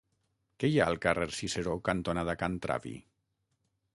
Què 0.61 0.69
hi 0.71 0.79
ha 0.83 0.87
al 0.93 0.97
carrer 1.03 1.27
Ciceró 1.41 1.77
cantonada 1.89 2.37
Can 2.45 2.57
Travi? 2.67 2.97